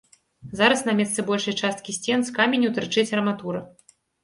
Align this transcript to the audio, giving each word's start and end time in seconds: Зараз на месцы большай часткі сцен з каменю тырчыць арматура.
Зараз 0.61 0.79
на 0.87 0.95
месцы 0.99 1.25
большай 1.27 1.53
часткі 1.67 1.95
сцен 1.97 2.25
з 2.31 2.35
каменю 2.41 2.73
тырчыць 2.81 3.07
арматура. 3.21 3.65